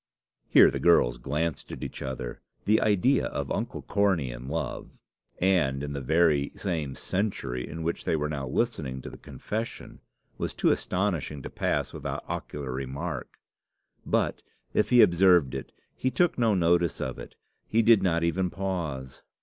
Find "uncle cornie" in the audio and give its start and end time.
3.51-4.31